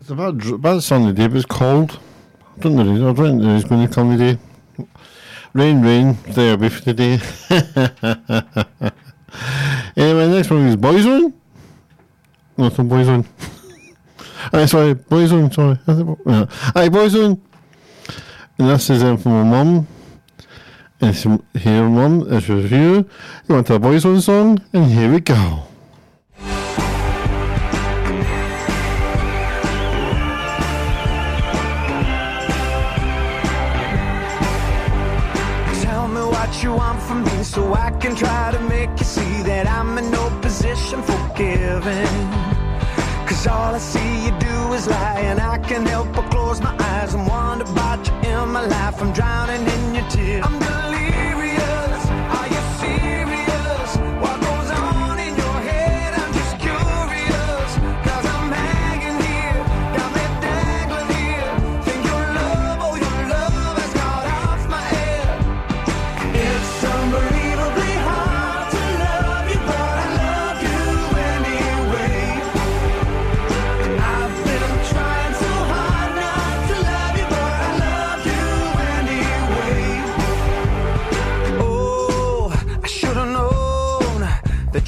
it's 0.00 0.10
about 0.10 0.60
bad, 0.60 0.82
sunny 0.82 1.12
day, 1.12 1.28
but 1.28 1.36
it's 1.36 1.46
cold. 1.46 2.00
I 2.56 2.60
don't 2.60 2.74
know. 2.74 3.10
I 3.10 3.12
don't 3.12 3.38
know. 3.38 3.56
It's 3.56 3.68
been 3.68 3.80
a 3.80 3.88
today. 3.88 4.34
day. 4.34 4.40
Rain, 5.52 5.82
rain, 5.82 6.14
therapy 6.14 6.68
for 6.68 6.82
today. 6.82 7.20
anyway, 9.96 10.28
next 10.28 10.50
one 10.50 10.66
is 10.66 10.76
Boyzone. 10.76 11.32
Not 12.56 12.72
Boyzone. 12.72 13.24
I 14.52 14.62
uh, 14.62 14.66
sorry, 14.66 14.94
Boyzone, 14.96 15.54
sorry. 15.54 15.78
No. 15.86 16.18
Uh, 16.26 16.88
boys 16.90 17.16
One. 17.16 17.40
And 18.58 18.68
this 18.68 18.90
is 18.90 19.02
um, 19.04 19.16
from 19.16 19.32
my 19.32 19.44
mum. 19.44 19.86
And 21.00 21.10
it's 21.10 21.22
here, 21.62 21.88
mum, 21.88 22.26
it's 22.32 22.48
review. 22.48 23.08
You 23.48 23.54
want 23.54 23.70
a 23.70 23.78
Boyzone 23.78 24.20
song? 24.20 24.58
And 24.72 24.86
here 24.86 25.12
we 25.12 25.20
go. 25.20 25.68
you 36.64 36.72
want 36.72 37.00
from 37.02 37.22
me 37.24 37.42
so 37.42 37.74
I 37.74 37.90
can 38.02 38.16
try 38.16 38.50
to 38.50 38.60
make 38.74 38.90
you 38.98 39.04
see 39.04 39.34
that 39.50 39.66
I'm 39.66 39.98
in 39.98 40.10
no 40.10 40.24
position 40.40 41.02
for 41.02 41.20
giving. 41.36 42.24
Cause 43.28 43.46
all 43.46 43.74
I 43.74 43.82
see 43.92 44.12
you 44.24 44.32
do 44.48 44.56
is 44.72 44.86
lie, 44.88 45.20
and 45.30 45.38
I 45.40 45.58
can't 45.58 45.86
help 45.86 46.08
but 46.16 46.30
close 46.30 46.60
my 46.62 46.74
eyes 46.90 47.12
and 47.12 47.26
wonder 47.26 47.66
about 47.70 48.00
you 48.08 48.14
in 48.30 48.48
my 48.56 48.64
life. 48.66 48.96
I'm 49.02 49.12
drowning 49.12 49.64
in 49.74 49.94
your 49.96 50.08
tears. 50.08 50.93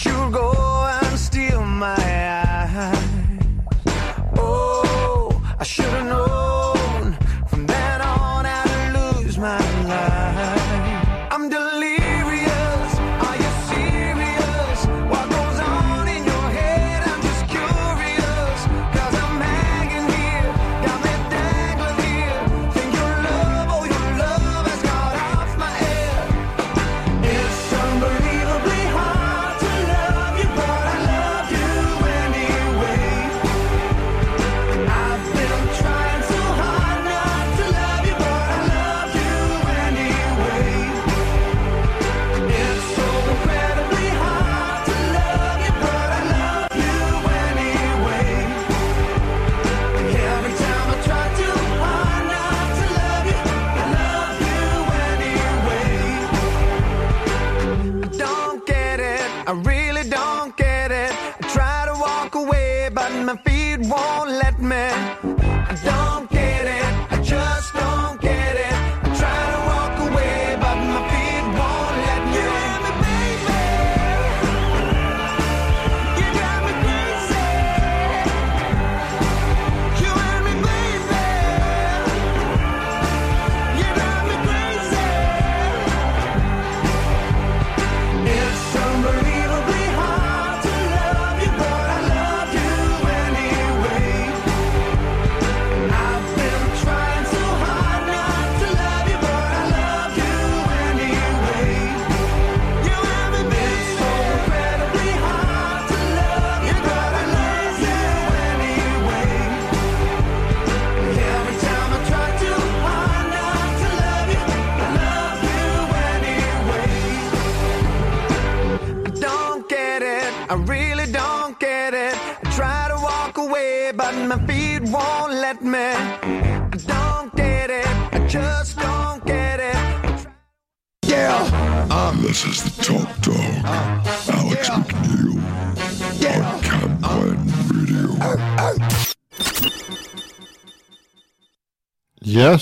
you'll 0.05 0.31
go. 0.31 0.66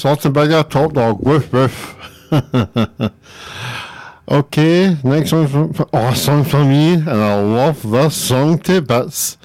Salzenberger, 0.04 0.68
Top 0.68 0.92
Dog, 0.92 1.18
woof 1.22 1.50
woof. 1.50 1.96
okay, 4.30 4.98
next 5.02 5.32
one 5.32 5.48
from, 5.48 5.88
oh, 5.94 6.12
song 6.12 6.44
from 6.44 6.68
me, 6.68 6.92
and 6.92 7.08
I 7.08 7.40
love 7.40 7.90
this 7.90 8.14
song 8.14 8.58
to 8.64 8.82
bits. 8.82 9.38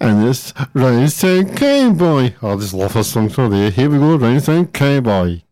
And 0.00 0.26
it's 0.26 0.54
Rhinestone 0.72 1.54
Cowboy. 1.54 2.32
Oh, 2.40 2.54
I 2.54 2.56
just 2.56 2.72
love 2.72 2.94
this 2.94 3.12
song 3.12 3.28
today. 3.28 3.68
Here 3.68 3.90
we 3.90 3.98
go, 3.98 4.16
Rhinestone 4.16 4.68
Cowboy. 4.68 5.42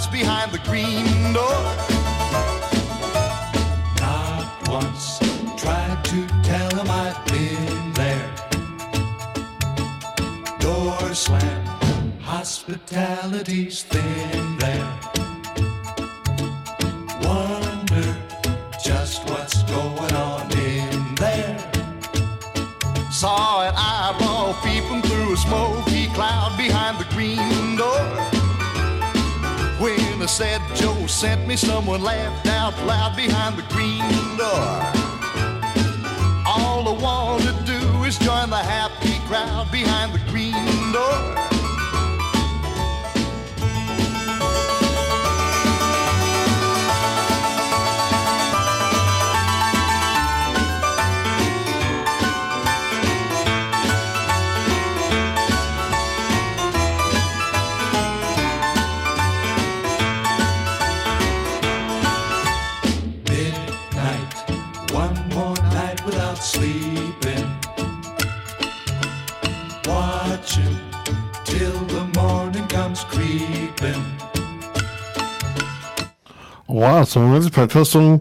that's 0.00 0.12
behind 0.12 0.50
the 0.50 0.58
green 0.60 1.04
door. 1.34 1.60
Not 4.00 4.46
once 4.66 5.18
tried 5.60 6.02
to 6.04 6.26
tell 6.42 6.70
him 6.70 6.88
I'd 6.88 7.18
been 7.26 7.92
there. 7.92 8.30
Door 10.58 11.12
slammed, 11.12 11.68
hospitality's 12.22 13.82
thin 13.82 14.56
there. 14.56 14.90
Wonder 17.22 18.16
just 18.82 19.28
what's 19.28 19.62
going 19.64 20.14
on 20.14 20.50
in 20.52 21.14
there. 21.16 21.58
Saw 23.10 23.68
an 23.68 23.74
eyeball 23.76 24.54
peeping 24.62 25.02
through 25.02 25.34
a 25.34 25.36
smoke. 25.36 25.89
said 30.30 30.62
Joe 30.76 31.06
sent 31.06 31.48
me, 31.48 31.56
someone 31.56 32.02
laughed 32.02 32.46
out 32.46 32.72
loud 32.86 33.16
behind 33.16 33.56
the 33.56 33.62
green 33.74 33.98
door. 34.38 34.70
All 36.46 36.86
I 36.86 36.96
want 37.02 37.42
to 37.42 37.52
do 37.64 38.04
is 38.04 38.16
join 38.16 38.48
the 38.48 38.56
happy 38.56 39.18
crowd 39.26 39.72
behind 39.72 40.14
the 40.14 40.20
green 40.30 40.92
door. 40.92 41.49
Wow, 76.80 77.04
Breakfast-sång. 77.50 78.20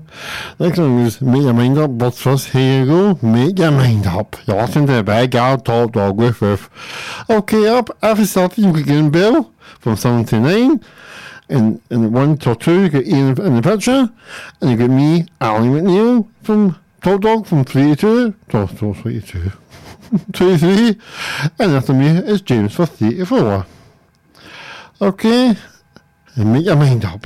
Det 0.57 0.71
klingas 0.71 1.21
megamängder 1.21 1.87
bort 1.87 2.15
först 2.15 2.45
hero, 2.53 3.17
megamängder. 3.21 4.25
Jag 4.45 4.69
sen 4.69 4.87
tillbaka 4.87 5.53
och 5.53 5.65
the 5.65 5.91
dagen 5.91 6.33
först. 6.33 6.63
Okej, 7.27 7.69
Dog 7.69 7.89
episode 8.01 8.61
you 8.61 8.73
can 8.73 8.83
get 8.83 9.05
a 9.05 9.09
bill 9.09 9.43
from 9.79 9.97
7 9.97 10.25
to 10.25 10.35
9. 10.35 10.79
And, 11.49 11.79
and 11.89 12.15
1 12.15 12.37
to 12.37 12.55
2 12.55 12.71
you 12.71 12.89
get 12.89 13.07
Ian 13.07 13.41
and 13.41 13.63
the 13.63 13.71
picture. 13.71 14.07
And 14.61 14.71
you 14.71 14.77
get 14.77 14.89
me, 14.89 15.25
Ali 15.39 15.69
McNeil, 15.69 16.25
from 16.43 16.75
Top 17.01 17.21
Dog 17.21 17.47
from 17.47 17.63
3 17.63 17.95
to 17.95 18.33
2 18.49 18.67
till 18.67 18.93
3 18.93 19.21
to 19.21 19.51
23. 20.33 20.97
And 21.59 21.71
after 21.75 21.93
me 21.93 22.07
is 22.07 22.41
James 22.41 22.75
for 22.75 22.85
34. 22.85 23.65
Okay, 25.01 25.55
and 26.35 26.53
make 26.53 26.65
your 26.65 26.75
mind 26.75 27.05
up. 27.05 27.25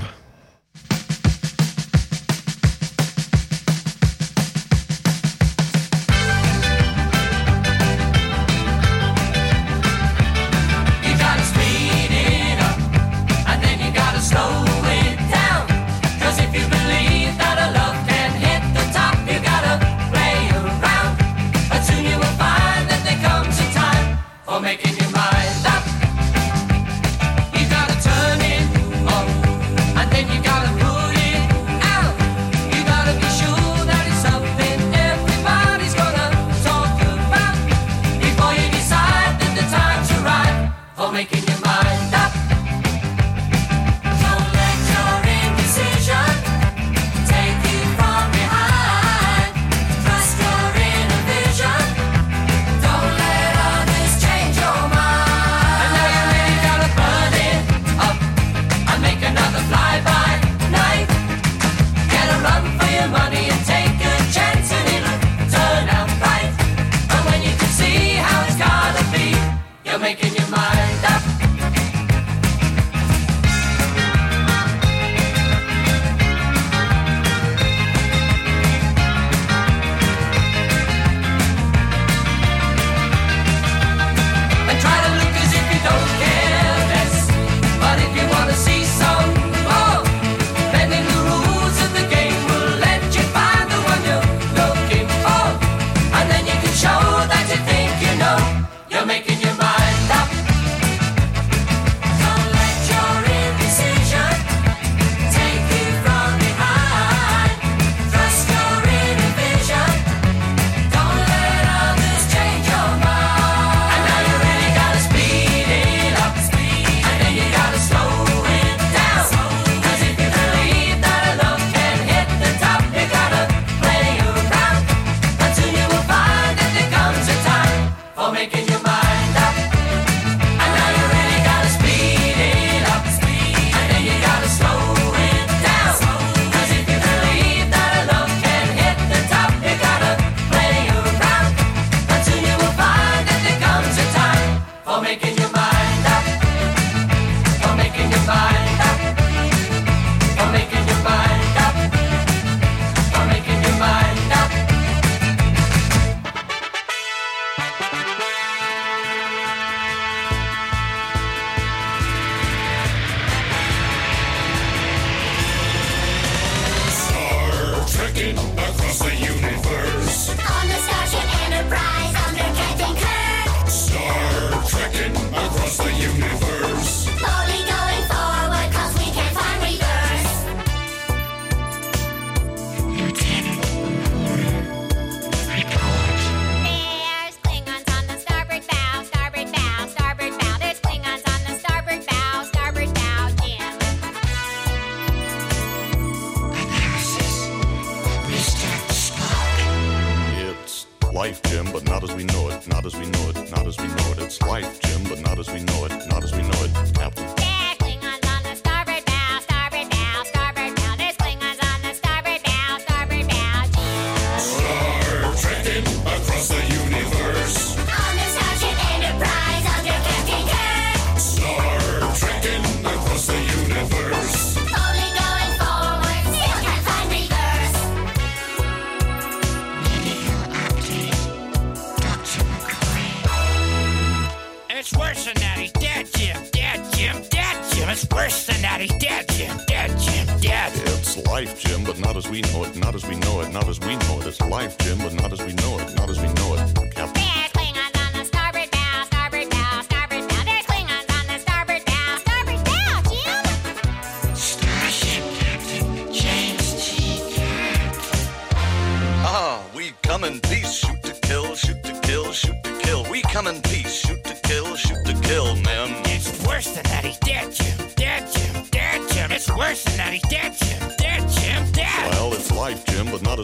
Worse 238.12 238.46
than 238.46 238.62
that. 238.62 238.82
He's 238.82 238.94
dead, 238.96 239.28
Jim. 239.30 239.58
Dead, 239.68 239.98
Jim. 240.00 240.28
Dead. 240.40 240.72
It's 240.76 241.18
life, 241.28 241.60
Jim, 241.60 241.84
but 241.84 242.00
not 242.00 242.16
as 242.16 242.28
we 242.28 242.42
know 242.42 242.64
it, 242.64 242.76
not 242.76 242.96
as 242.96 243.06
we 243.06 243.16
know 243.16 243.42
it, 243.42 243.52
not 243.52 243.68
as 243.68 243.80
we 243.80 243.96
know 243.96 244.20
it. 244.22 244.28
It's 244.28 244.42
life, 244.42 244.78
Jim, 244.80 244.98
but 245.00 245.14
not 245.14 245.32
as 245.32 245.40
we 245.40 245.54
know 245.54 245.80
it, 245.80 245.96
not 245.96 246.10
as 246.10 246.20
we 246.20 246.28
know 246.34 246.56
it. 246.56 246.93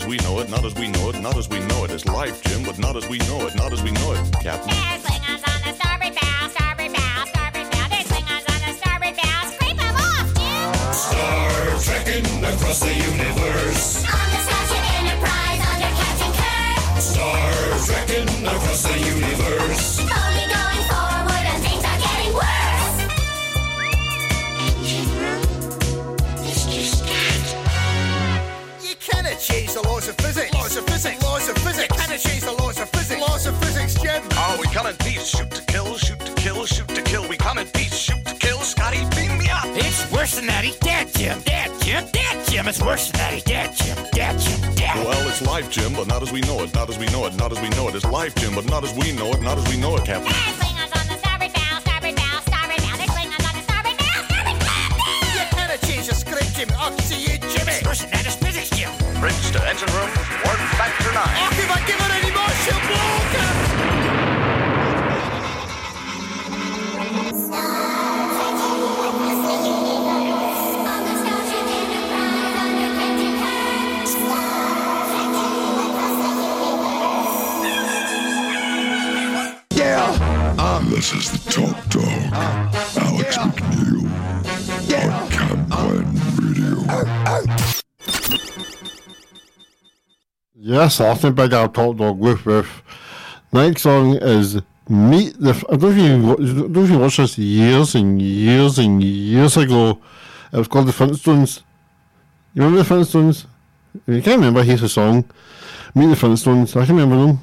We 0.10 0.18
know 0.18 0.40
it, 0.40 0.50
not 0.50 0.66
as 0.66 0.74
we 0.74 0.88
know 0.88 1.10
it, 1.10 1.22
not 1.22 1.38
as 1.38 1.48
we 1.48 1.60
know 1.60 1.84
it. 1.84 1.92
It's 1.92 2.04
life, 2.08 2.42
Jim, 2.42 2.64
but 2.64 2.80
not 2.80 2.96
as 2.96 3.08
we 3.08 3.20
know 3.30 3.46
it, 3.46 3.54
not 3.54 3.72
as 3.72 3.84
we 3.84 3.92
know 3.92 4.14
it. 4.14 4.20
Captain. 4.42 4.74
There's 4.74 5.04
Klingons 5.06 5.44
on 5.46 5.60
the 5.62 5.74
starboard 5.78 6.16
bow, 6.18 6.50
starboard 6.50 6.94
bow, 6.98 7.26
starboard 7.30 7.70
bow. 7.70 7.86
There's 7.94 8.08
Klingons 8.10 8.46
on 8.50 8.60
the 8.66 8.74
starboard 8.82 9.16
bow. 9.22 9.40
Scrape 9.54 9.82
'em 9.86 9.96
off, 10.10 10.28
Jim. 10.34 10.74
Star 11.06 11.52
trekking 11.86 12.44
across 12.44 12.80
the 12.80 12.94
universe. 13.12 13.86
On 14.18 14.28
the 14.34 14.40
Starship 14.48 14.84
Enterprise 14.98 15.62
under 15.72 15.92
Captain 16.02 16.34
Kirk. 16.42 17.02
Star 17.14 17.54
trekking 17.86 18.48
across 18.48 18.82
the 18.82 18.98
universe. 19.14 19.99
Laws 30.70 30.78
of 30.78 30.86
physics. 30.86 31.24
Laws 31.24 31.50
of 31.50 31.58
physics. 31.58 31.90
You 31.90 31.98
cannot 31.98 32.20
change 32.20 32.42
the 32.42 32.52
laws 32.52 32.80
of 32.80 32.90
physics. 32.90 33.20
Laws 33.20 33.46
of 33.48 33.58
physics, 33.58 33.96
Jim. 33.96 34.22
Ah, 34.34 34.56
we 34.62 34.68
come 34.68 34.86
in 34.86 34.96
peace, 34.98 35.26
shoot 35.26 35.50
to 35.50 35.64
kill, 35.64 35.98
shoot 35.98 36.20
to 36.20 36.34
kill, 36.36 36.64
shoot 36.68 36.88
to 36.90 37.02
kill. 37.02 37.28
We 37.28 37.38
come 37.38 37.58
in 37.58 37.66
peace, 37.70 37.98
shoot 37.98 38.24
to 38.24 38.36
kill. 38.36 38.60
Scotty, 38.60 39.00
beam 39.16 39.40
me 39.40 39.50
up. 39.50 39.66
It's 39.66 40.12
worse 40.12 40.36
than 40.36 40.46
that. 40.46 40.64
He's 40.64 40.76
dead, 40.76 41.12
Jim. 41.16 41.40
Dead, 41.42 41.72
Jim. 41.82 42.06
Dead, 42.12 42.48
Jim. 42.48 42.68
It's 42.68 42.84
worse 42.84 43.10
than 43.10 43.18
that. 43.18 43.34
He's 43.34 43.44
dead, 43.46 43.74
Jim. 43.74 43.98
Dead, 44.12 44.40
Jim. 44.40 44.76
Dead. 44.76 44.96
Well, 45.08 45.28
it's 45.28 45.42
life, 45.42 45.72
Jim, 45.72 45.94
but 45.94 46.06
not 46.06 46.22
as 46.22 46.32
we 46.32 46.42
know 46.42 46.62
it, 46.62 46.72
not 46.76 46.88
as 46.88 47.00
we 47.00 47.08
know 47.08 47.26
it, 47.26 47.36
not 47.36 47.52
as 47.52 47.60
we 47.60 47.70
know 47.70 47.88
it. 47.88 47.96
It's 47.96 48.06
life, 48.06 48.36
Jim, 48.36 48.54
but 48.54 48.66
not 48.66 48.84
as 48.84 48.94
we 48.94 49.12
know 49.14 49.32
it, 49.32 49.42
not 49.42 49.58
as 49.58 49.68
we 49.68 49.76
know 49.82 49.96
it, 49.96 50.06
Captain. 50.06 50.79
The 56.66 56.74
script, 56.74 57.10
to 57.10 57.16
you, 57.16 57.38
Jimmy. 57.38 57.72
It's 57.72 57.86
worse 57.86 58.02
than 58.02 58.12
that. 58.12 58.26
Physics, 58.40 58.70
Jim. 58.72 58.92
Bridge 59.20 59.52
to 59.52 59.60
engine 59.68 59.88
room, 59.94 60.10
warp 60.44 60.60
factor 60.76 61.12
nine. 61.14 61.28
Oh, 61.28 61.50
if 61.54 61.70
I 61.70 61.80
give 61.88 62.00
it 62.00 62.12
any 62.12 62.32
more, 62.32 62.50
she'll 62.64 62.80
blow. 62.88 63.00
On 70.90 71.02
the 71.06 71.14
Starship 71.20 71.66
Enterprise 71.80 72.56
under 72.64 72.90
Captain 73.00 73.34
This 80.90 81.14
is 81.14 81.32
the 81.32 81.40
top 81.52 81.78
dog, 81.90 82.04
uh, 82.34 83.00
Alex 83.00 83.38
McNeil, 83.38 84.04
on 84.90 85.30
Cam 85.30 85.58
Glen 85.70 85.98
Radio. 85.98 86.16
Um. 86.16 86.19
Yes, 90.56 91.00
I 91.00 91.10
Austin 91.10 91.34
Big 91.34 91.54
Al 91.54 91.70
Top 91.70 91.98
Dog 91.98 92.18
Woof 92.20 92.46
Woof. 92.46 92.84
Next 93.52 93.82
song 93.84 94.16
is 94.16 94.60
Meet 94.90 95.40
the. 95.40 95.54
I 95.72 95.76
don't 95.76 95.98
even, 96.00 96.28
wa- 96.28 96.34
I 96.34 96.68
don't 96.68 96.78
even 96.78 97.00
watch 97.00 97.18
this 97.18 97.38
years 97.38 97.94
and 97.94 98.20
years 98.20 98.80
and 98.80 99.04
years 99.04 99.56
ago. 99.56 100.02
It 100.52 100.58
was 100.58 100.68
called 100.68 100.88
The 100.88 100.92
Flintstones. 100.92 101.62
You 102.56 102.64
remember 102.64 102.82
The 102.84 102.96
Flintstones? 102.96 103.46
You 104.08 104.22
can't 104.22 104.38
remember, 104.38 104.64
here's 104.64 104.82
a 104.82 104.90
song. 104.90 105.26
Meet 105.94 106.08
the 106.08 106.16
Flintstones. 106.16 106.80
I 106.80 106.86
can 106.88 106.96
remember 106.96 107.24
them. 107.24 107.40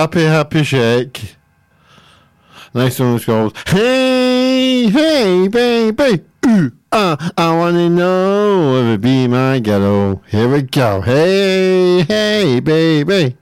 Happy, 0.00 0.22
happy 0.22 0.64
shake. 0.64 1.36
Next 2.72 2.98
one 3.00 3.12
was 3.12 3.24
called 3.26 3.54
Hey, 3.66 4.88
hey, 4.88 5.46
baby. 5.46 6.24
Ooh, 6.46 6.72
uh, 6.90 7.30
I 7.36 7.54
want 7.54 7.74
to 7.74 7.90
know 7.90 8.76
if 8.76 8.94
it 8.94 9.02
be 9.02 9.28
my 9.28 9.58
ghetto. 9.58 10.22
Here 10.28 10.50
we 10.50 10.62
go. 10.62 11.02
Hey, 11.02 12.00
hey, 12.04 12.60
baby. 12.60 13.36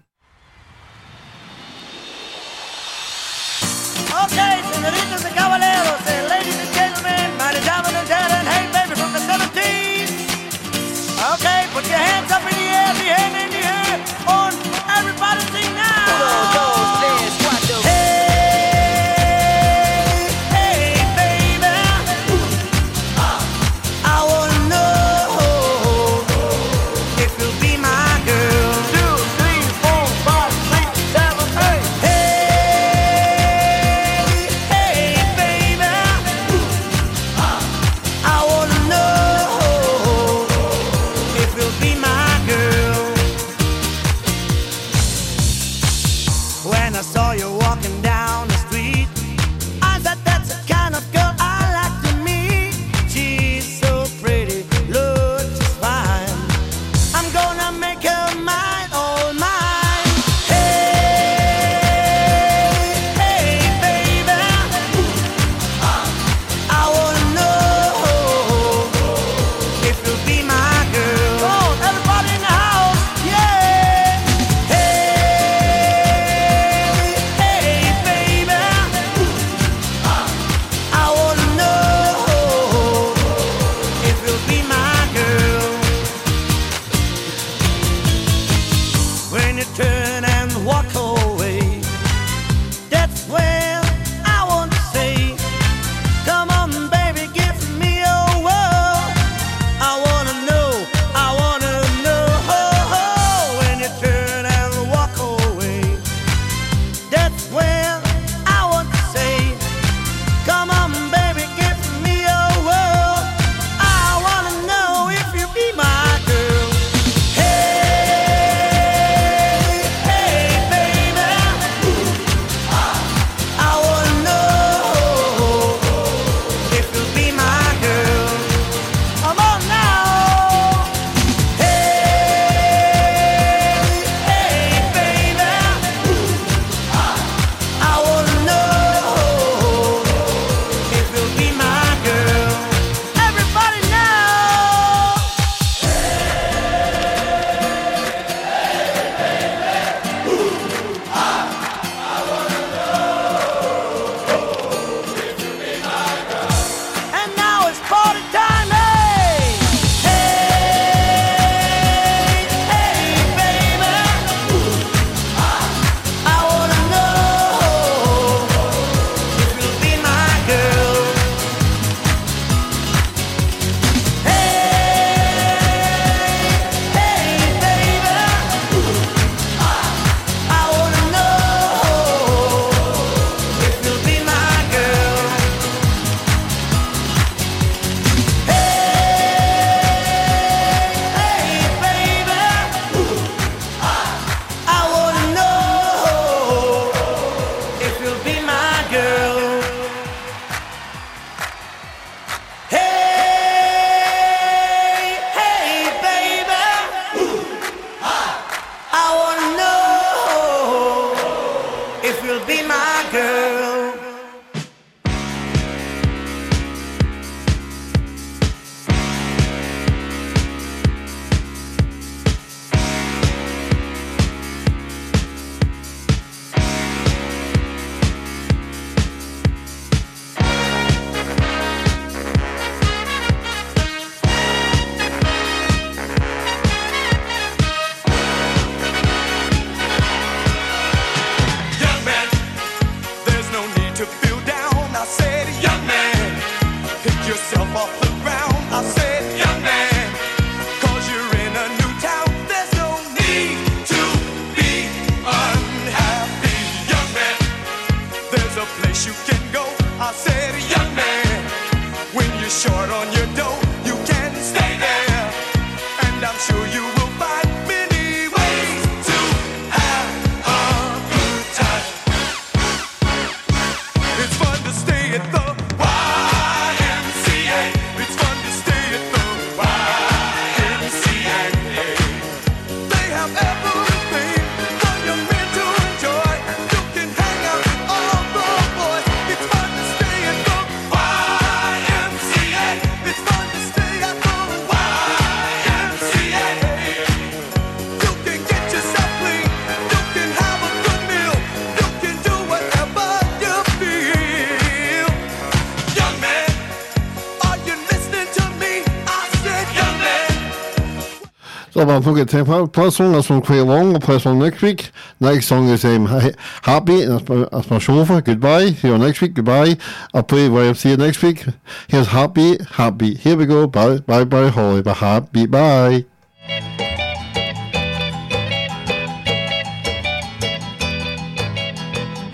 So 311.88 311.94
don't 311.94 312.02
forget 312.02 312.28
to 312.28 312.44
play, 312.44 312.66
play 312.66 312.86
a 312.88 312.90
song 312.90 313.12
that's 313.12 313.28
from 313.28 313.40
Quail 313.40 313.64
Long. 313.64 313.92
We'll 313.92 314.00
play 314.00 314.18
song 314.18 314.40
next 314.40 314.60
week. 314.60 314.90
Next 315.20 315.46
song 315.46 315.70
is 315.70 315.86
um, 315.86 316.04
Happy, 316.04 317.00
and 317.00 317.12
that's 317.12 317.26
my, 317.26 317.48
that's 317.50 317.70
my 317.70 317.78
chauffeur. 317.78 318.20
Goodbye. 318.20 318.72
See 318.72 318.88
you 318.88 318.98
next 318.98 319.22
week. 319.22 319.32
Goodbye. 319.32 319.78
I'll 320.12 320.22
play 320.22 320.50
where 320.50 320.74
see 320.74 320.90
you 320.90 320.98
next 320.98 321.22
week. 321.22 321.46
Here's 321.88 322.08
Happy, 322.08 322.58
Happy. 322.72 323.14
Here 323.14 323.38
we 323.38 323.46
go. 323.46 323.66
Bye, 323.66 324.00
bye, 324.00 324.24
bye, 324.24 324.48
Holly. 324.48 324.82
Bye, 324.82 324.92
happy, 324.92 325.46
bye. 325.46 326.04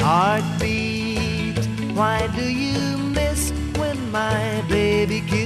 Heartbeat, 0.00 1.64
why 1.94 2.26
do 2.34 2.42
you 2.42 2.98
miss 2.98 3.52
when 3.76 4.11
my 4.11 4.64
baby 4.68 5.20
kisses 5.20 5.43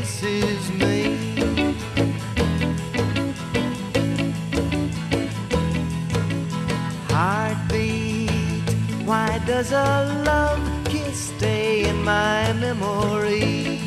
does 9.49 9.72
a 9.72 10.22
love 10.26 10.61
kiss 10.84 11.32
stay 11.34 11.88
in 11.88 12.05
my 12.05 12.53
memory? 12.53 13.80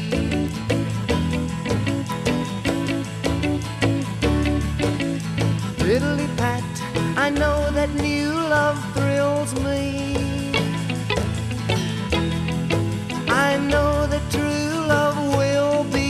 Fiddly 5.77 6.27
pat, 6.37 6.63
I 7.15 7.29
know 7.29 7.69
that 7.77 7.91
new 7.91 8.31
love 8.55 8.79
thrills 8.95 9.53
me. 9.59 10.51
I 13.29 13.57
know 13.71 14.07
that 14.07 14.23
true 14.31 14.87
love 14.95 15.19
will 15.37 15.83
be 15.93 16.07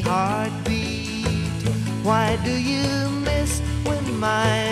heartbeat. 0.00 1.62
Why 2.02 2.36
do 2.44 2.50
you 2.50 3.08
miss 3.20 3.60
when 3.84 4.04
my 4.18 4.63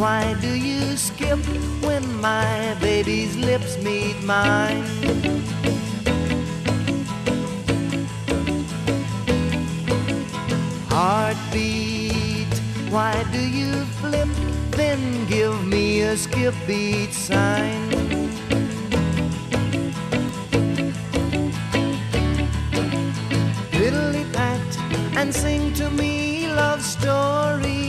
why 0.00 0.34
do 0.40 0.54
you 0.54 0.96
skip 0.96 1.38
when 1.84 2.02
my 2.22 2.74
baby's 2.80 3.36
lips 3.36 3.76
meet 3.84 4.16
mine? 4.22 4.82
Heartbeat, 10.88 12.54
why 12.88 13.12
do 13.30 13.40
you 13.40 13.84
flip, 14.00 14.28
then 14.70 15.26
give 15.26 15.66
me 15.66 16.00
a 16.00 16.16
skip 16.16 16.54
beat 16.66 17.12
sign? 17.12 17.90
Fiddly 23.70 24.24
pat 24.32 24.78
and 25.18 25.34
sing 25.34 25.74
to 25.74 25.90
me 25.90 26.46
love 26.48 26.80
stories 26.80 27.79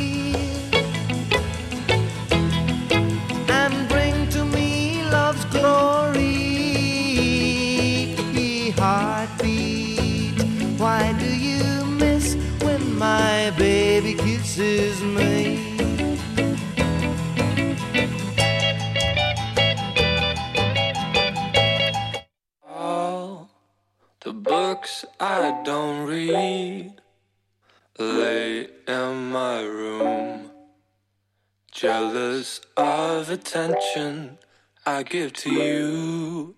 I 35.02 35.04
give 35.04 35.34
to 35.34 35.52
you. 35.52 36.54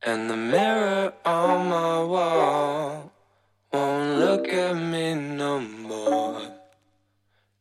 And 0.00 0.30
the 0.30 0.36
mirror 0.36 1.12
on 1.24 1.68
my 1.68 2.04
wall 2.04 3.10
won't 3.72 4.20
look 4.20 4.46
at 4.46 4.76
me 4.76 5.14
no 5.14 5.58
more. 5.58 6.40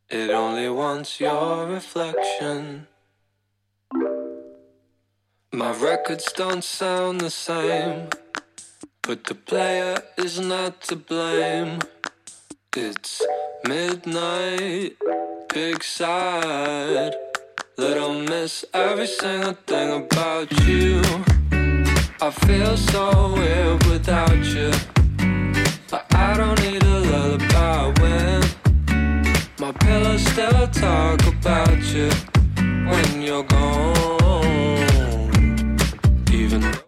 It 0.08 0.30
only 0.30 0.70
wants 0.70 1.20
your 1.20 1.66
reflection. 1.66 2.86
My 5.52 5.72
records 5.74 6.32
don't 6.34 6.64
sound 6.64 7.22
the 7.22 7.32
same, 7.32 8.10
but 9.02 9.24
the 9.24 9.34
player 9.34 9.98
is 10.16 10.40
not 10.40 10.82
to 10.82 10.96
blame. 10.96 11.80
It's 12.78 13.26
midnight, 13.66 14.96
big 15.52 15.84
side. 15.84 17.16
I'll 17.82 18.14
miss, 18.14 18.66
every 18.74 19.08
single 19.08 19.54
thing 19.66 20.04
about 20.04 20.52
you. 20.68 21.02
I 22.22 22.30
feel 22.46 22.76
so 22.76 23.34
weird 23.34 23.86
without 23.86 24.44
you. 24.44 24.72
But 25.90 26.06
I 26.14 26.36
don't 26.36 26.60
need 26.62 26.84
a 26.84 27.00
lullaby 27.12 27.94
when 28.02 28.42
my 29.60 29.72
pillows 29.72 30.26
still 30.26 30.68
talk 30.68 31.26
about 31.26 31.82
you 31.94 32.10
when 32.90 33.22
you're 33.22 33.44
gone. 33.44 34.60
Even 36.32 36.80